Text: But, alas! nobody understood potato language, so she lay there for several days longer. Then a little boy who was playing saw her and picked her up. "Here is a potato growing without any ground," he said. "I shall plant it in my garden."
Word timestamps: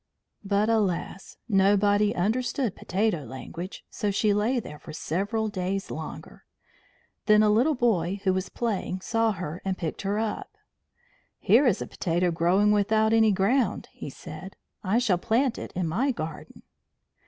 But, 0.43 0.67
alas! 0.67 1.37
nobody 1.47 2.15
understood 2.15 2.75
potato 2.75 3.23
language, 3.23 3.85
so 3.91 4.09
she 4.09 4.33
lay 4.33 4.59
there 4.59 4.79
for 4.79 4.93
several 4.93 5.47
days 5.47 5.91
longer. 5.91 6.43
Then 7.27 7.43
a 7.43 7.51
little 7.51 7.75
boy 7.75 8.19
who 8.23 8.33
was 8.33 8.49
playing 8.49 9.01
saw 9.01 9.31
her 9.33 9.61
and 9.63 9.77
picked 9.77 10.01
her 10.01 10.17
up. 10.17 10.57
"Here 11.37 11.67
is 11.67 11.83
a 11.83 11.85
potato 11.85 12.31
growing 12.31 12.71
without 12.71 13.13
any 13.13 13.31
ground," 13.31 13.89
he 13.91 14.09
said. 14.09 14.55
"I 14.83 14.97
shall 14.97 15.19
plant 15.19 15.59
it 15.59 15.71
in 15.73 15.87
my 15.87 16.09
garden." 16.09 16.63